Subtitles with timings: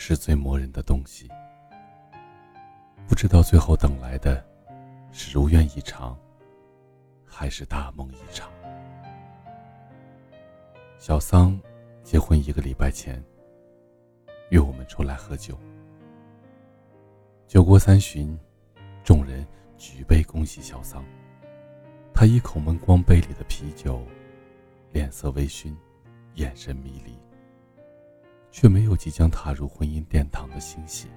[0.00, 1.28] 是最磨人的东西。
[3.08, 4.42] 不知道最后等来的，
[5.10, 6.16] 是如愿以偿，
[7.26, 8.48] 还是大梦一场。
[10.98, 11.60] 小桑
[12.04, 13.22] 结婚一个礼拜前，
[14.50, 15.58] 约我们出来喝酒。
[17.48, 18.38] 酒过三巡，
[19.02, 19.44] 众人
[19.76, 21.04] 举杯恭喜小桑。
[22.14, 24.00] 他一口闷光杯里的啤酒，
[24.92, 25.74] 脸色微醺，
[26.34, 27.18] 眼神迷离，
[28.50, 31.08] 却没有即将踏入婚姻殿堂的欣喜。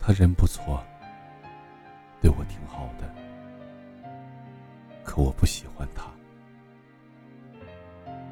[0.00, 0.84] 他人不错，
[2.20, 3.14] 对我挺好的，
[5.02, 6.10] 可我不喜欢他。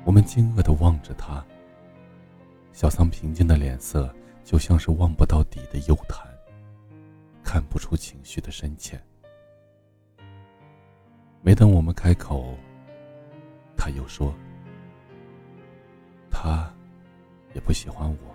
[0.05, 1.45] 我们惊愕的望着他，
[2.73, 6.27] 小桑平静的脸色就像是望不到底的幽潭，
[7.43, 9.01] 看不出情绪的深浅。
[11.41, 12.57] 没等我们开口，
[13.77, 14.35] 他又说
[16.43, 16.69] ：“他
[17.55, 18.35] 也不喜欢我。”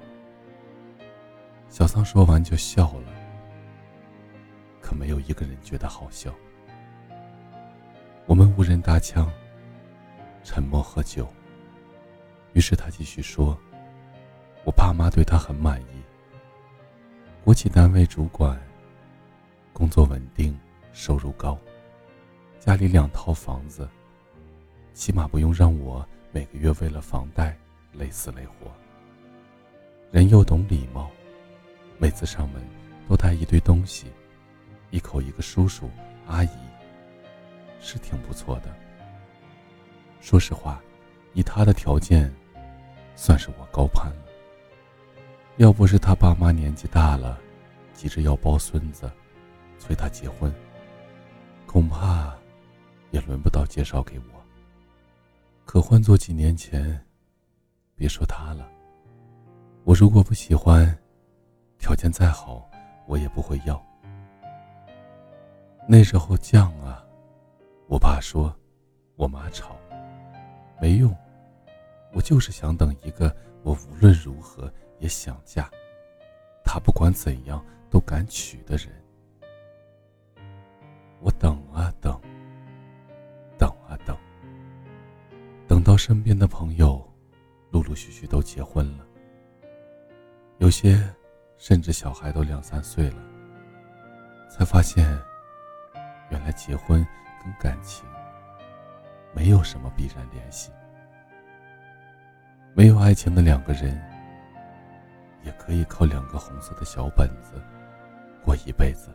[1.67, 3.13] 小桑说完就笑了。
[4.79, 6.33] 可没有一个人觉得好笑。
[8.25, 9.29] 我们无人搭腔，
[10.45, 11.27] 沉默喝酒。
[12.53, 13.57] 于是他继续说
[14.63, 16.01] ：“我爸妈对他很满意，
[17.43, 18.57] 国企单位主管，
[19.73, 20.57] 工作稳定，
[20.93, 21.57] 收入高，
[22.61, 23.89] 家里两套房子，
[24.93, 27.57] 起码不用让我每个月为了房贷
[27.97, 28.71] 累死累活。
[30.11, 31.09] 人又懂礼貌，
[31.97, 32.61] 每次上门
[33.09, 34.07] 都带一堆东西。”
[34.89, 35.89] 一口一个叔叔
[36.27, 36.49] 阿姨，
[37.81, 38.73] 是挺不错的。
[40.21, 40.81] 说实话，
[41.33, 42.33] 以他的条件，
[43.13, 44.23] 算是我高攀了。
[45.57, 47.37] 要不是他爸妈年纪大了，
[47.93, 49.11] 急着要抱孙子，
[49.77, 50.49] 催他结婚，
[51.65, 52.33] 恐怕
[53.11, 54.41] 也轮不到介绍给我。
[55.65, 56.97] 可换做几年前，
[57.97, 58.69] 别说他了，
[59.83, 60.95] 我如果不喜欢，
[61.79, 62.69] 条件再好，
[63.07, 63.83] 我也不会要。
[65.87, 67.03] 那时候犟啊，
[67.87, 68.55] 我爸说，
[69.15, 69.75] 我妈吵，
[70.79, 71.11] 没用，
[72.13, 75.67] 我就是想等一个我无论如何也想嫁，
[76.63, 78.89] 他不管怎样都敢娶的人。
[81.19, 82.15] 我等啊等，
[83.57, 84.15] 等啊等，
[85.67, 87.03] 等到身边的朋友
[87.77, 89.05] 陆陆续续都结婚了，
[90.57, 90.99] 有些
[91.57, 93.17] 甚至小孩都两三岁了，
[94.49, 95.05] 才发现。
[96.29, 97.07] 原来结婚
[97.41, 98.05] 跟感情
[99.33, 100.73] 没有什么必然联系，
[102.73, 103.97] 没有爱情的两个人
[105.43, 107.53] 也可以靠两个红色的小本子
[108.43, 109.09] 过一辈子。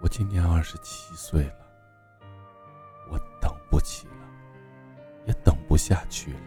[0.00, 1.66] 我今年二十七岁了，
[5.72, 6.40] 不下去了，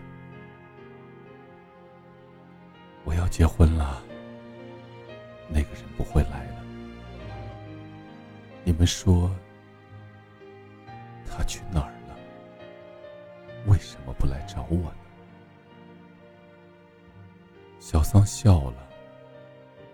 [3.04, 4.04] 我要结婚了，
[5.48, 6.64] 那个人不会来了。
[8.64, 9.36] 你们说
[11.28, 12.16] 他去哪儿了？
[13.66, 14.96] 为什么不来找我呢？
[17.80, 18.88] 小桑笑了，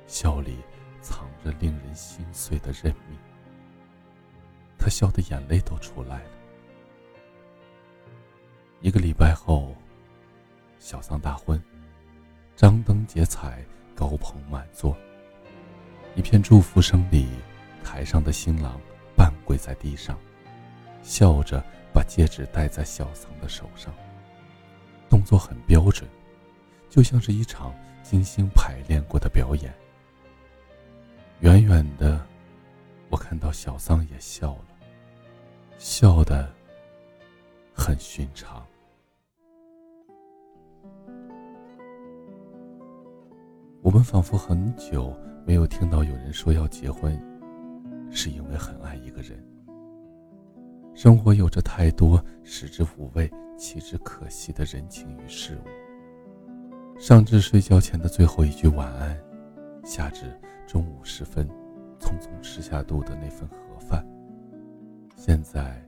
[0.08, 0.58] 笑里
[1.00, 3.18] 藏着令人心碎的认命。
[4.78, 6.41] 他笑的眼泪都出来了。
[8.82, 9.76] 一个礼拜后，
[10.80, 11.62] 小桑大婚，
[12.56, 13.64] 张灯结彩，
[13.96, 14.98] 高朋满座，
[16.16, 17.28] 一片祝福声里。
[17.84, 18.80] 台上的新郎
[19.16, 20.18] 半跪在地上，
[21.02, 23.92] 笑着把戒指戴在小桑的手上，
[25.10, 26.08] 动作很标准，
[26.90, 29.74] 就像是一场精心排练过的表演。
[31.40, 32.24] 远远的，
[33.10, 34.66] 我看到小桑也笑了，
[35.80, 36.52] 笑得
[37.74, 38.64] 很寻常。
[43.82, 45.16] 我们仿佛很久
[45.46, 47.20] 没有听到有人说要结婚。
[48.14, 49.42] 是因为很爱一个人。
[50.94, 57.00] 生活有着太多食之无味、弃之可惜的人情与事物。
[57.00, 59.18] 上至睡觉前的最后一句晚安，
[59.86, 60.26] 下至
[60.68, 61.48] 中午时分
[61.98, 64.06] 匆匆吃下肚的那份盒饭，
[65.16, 65.82] 现在，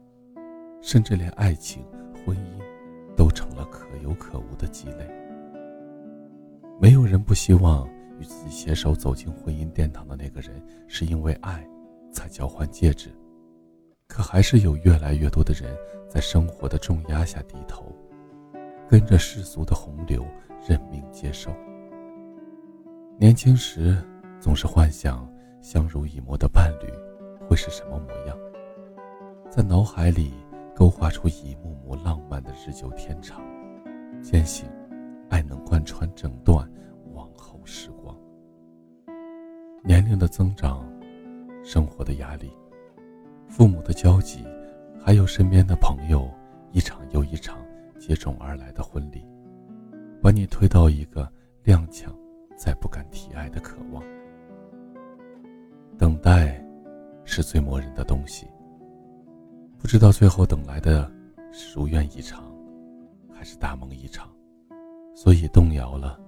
[0.81, 1.85] 甚至连爱情、
[2.25, 5.22] 婚姻，都成了可有可无的积累。
[6.83, 7.87] 没有人不希望
[8.19, 11.65] 与自己携手走进婚姻殿堂的那个人，是因为爱。
[12.11, 13.09] 才交换戒指，
[14.05, 15.75] 可还是有越来越多的人
[16.09, 17.85] 在生活的重压下低头，
[18.87, 20.25] 跟着世俗的洪流
[20.67, 21.51] 认命接受。
[23.17, 23.97] 年轻时
[24.41, 25.27] 总是幻想
[25.61, 26.93] 相濡以沫的伴侣
[27.47, 28.37] 会是什么模样，
[29.49, 30.33] 在脑海里
[30.75, 33.41] 勾画出一幕幕浪漫的日久天长，
[34.21, 34.67] 坚信
[35.29, 36.69] 爱能贯穿整段
[37.13, 38.15] 往后时光。
[39.83, 40.87] 年龄的增长，
[41.63, 42.51] 生活的压力，
[43.47, 44.45] 父母的交集，
[45.01, 46.29] 还有身边的朋友，
[46.71, 47.57] 一场又一场
[47.99, 49.25] 接踵而来的婚礼，
[50.21, 51.29] 把你推到一个
[51.65, 52.05] 踉跄，
[52.55, 54.03] 再不敢提爱的渴望。
[55.97, 56.63] 等待，
[57.25, 58.47] 是最磨人的东西。
[59.77, 61.11] 不知道最后等来的
[61.51, 62.43] 是如愿以偿，
[63.33, 64.29] 还是大梦一场。
[65.15, 66.19] 所以动摇了，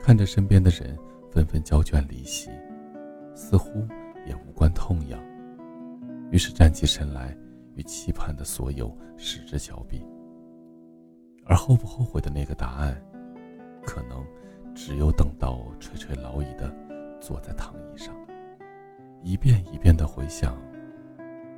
[0.00, 0.96] 看着身边的人
[1.30, 2.50] 纷纷交卷离席，
[3.34, 3.86] 似乎
[4.26, 5.20] 也无关痛痒。
[6.30, 7.36] 于是站起身来，
[7.74, 10.04] 与期盼的所有失之交臂。
[11.44, 13.00] 而后不后悔的那个答案，
[13.84, 14.24] 可能
[14.74, 16.74] 只有等到垂垂老矣的
[17.20, 18.14] 坐在躺椅上，
[19.22, 20.56] 一遍一遍的回想，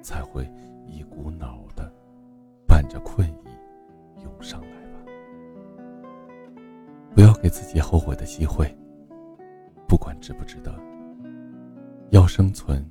[0.03, 0.49] 才会
[0.87, 1.91] 一股脑的
[2.67, 4.88] 伴着困意涌上来。
[7.19, 8.73] 不要给自己后悔的机会，
[9.89, 10.73] 不管值不值得。
[12.11, 12.89] 要生存，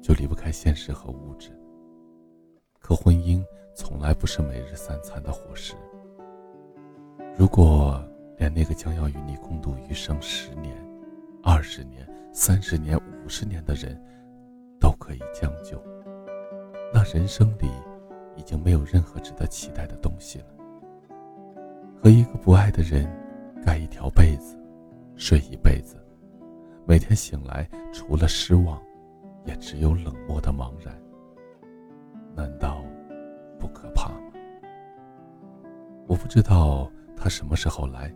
[0.00, 1.50] 就离不开现实和物质。
[2.80, 3.44] 可婚姻
[3.74, 5.74] 从来不是每日三餐的伙食。
[7.36, 8.02] 如果
[8.38, 10.74] 连那个将要与你共度余生十年、
[11.42, 14.02] 二十年、三十年、五十年的人，
[14.80, 15.78] 都可以将就，
[16.90, 17.68] 那人生里
[18.34, 20.46] 已经没有任何值得期待的东西了。
[22.02, 23.06] 和一个不爱的人。
[23.66, 24.56] 盖一条被子，
[25.16, 25.96] 睡一辈子，
[26.86, 28.80] 每天醒来除了失望，
[29.44, 30.96] 也只有冷漠的茫然。
[32.36, 32.84] 难道
[33.58, 34.32] 不可怕吗？
[36.06, 38.08] 我不知道他什么时候来，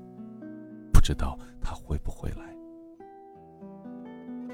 [0.93, 2.56] 不知道他会不会来。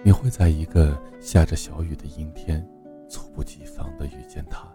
[0.03, 2.67] 你会在一个下着小雨的阴天，
[3.07, 4.67] 猝不及防的遇见他，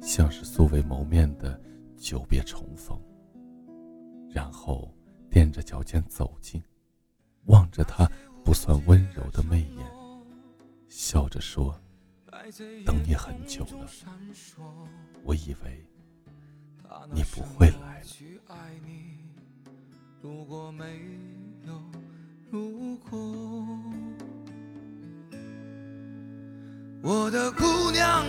[0.00, 1.60] 像是素未谋面的
[1.98, 2.98] 久别重逢，
[4.30, 4.88] 然后。
[5.34, 6.62] 踮着脚尖走近，
[7.46, 8.08] 望着他
[8.44, 9.84] 不算温柔的媚眼，
[10.88, 11.76] 笑着说
[12.86, 13.88] ：“等你很久了，
[15.24, 15.84] 我以为
[17.12, 18.06] 你不会来了。”
[27.02, 28.23] 我的姑娘，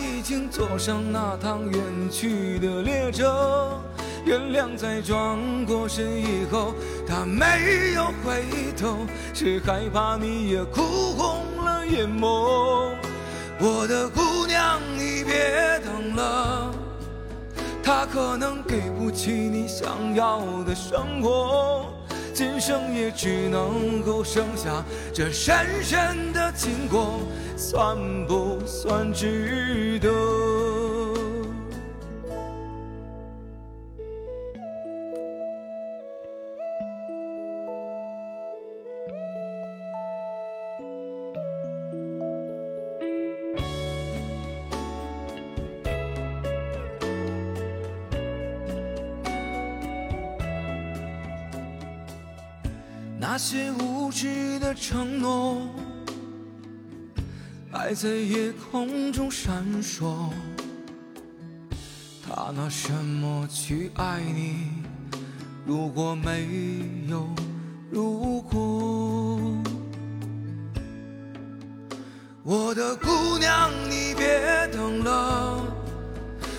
[0.00, 3.80] 已经坐上那趟远去的列车，
[4.24, 6.74] 原谅在转过身以后，
[7.06, 8.42] 他没有回
[8.76, 8.96] 头，
[9.34, 10.82] 是害怕你也哭
[11.16, 12.94] 红了眼眸。
[13.58, 16.74] 我的姑娘，你别等了，
[17.82, 21.86] 他可能给不起你想要的生活。
[22.32, 24.82] 今生也只能够剩下
[25.12, 27.20] 这深深的经过，
[27.60, 27.94] 算
[28.26, 30.10] 不算值得？
[53.18, 55.58] 那些无知的承诺，
[57.72, 60.30] 爱在夜空中闪烁。
[62.26, 64.66] 他拿什么去爱你？
[65.64, 66.48] 如果没
[67.08, 67.28] 有
[67.90, 69.40] 如果，
[72.42, 75.60] 我的姑娘，你别等了，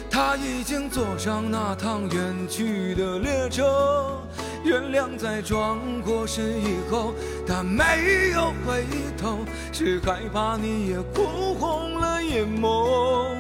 [0.10, 4.18] 他已经坐上那趟远去的列车。
[4.64, 7.14] 原谅在转过身以后，
[7.52, 8.86] 他没有回
[9.18, 9.40] 头，
[9.74, 13.36] 是害怕你也哭红了眼眸。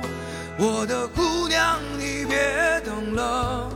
[0.59, 3.69] 我的姑娘，你别等了，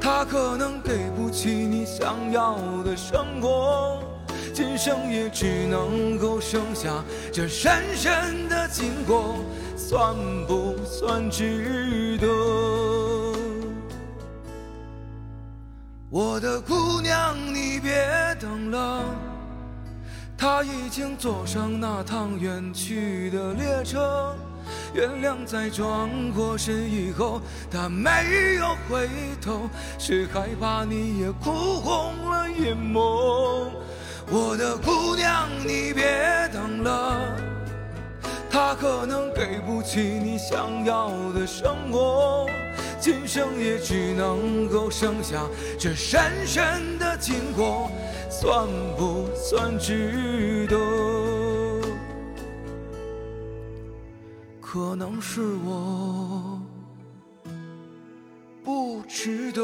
[0.00, 4.02] 他可能给不起你想要的生活，
[4.52, 6.90] 今生也只能够剩下
[7.32, 9.36] 这深深的经过，
[9.76, 10.12] 算
[10.48, 12.26] 不算值得？
[16.12, 18.04] 我的姑娘，你别
[18.40, 18.89] 等了，
[20.40, 24.34] 他已经坐上那趟远去的列车。
[24.94, 29.06] 月亮在转过身以后，他没有回
[29.38, 29.68] 头，
[29.98, 31.50] 是害怕你也哭
[31.82, 33.68] 红了眼眸。
[34.30, 37.20] 我的姑娘，你别等了，
[38.50, 42.48] 他可能给不起你想要的生活。
[42.98, 45.42] 今生也只能够剩下
[45.78, 47.90] 这深深的经过，
[48.40, 48.66] 算
[48.96, 50.78] 不算值得？
[54.62, 56.58] 可能是我
[58.64, 59.60] 不值得。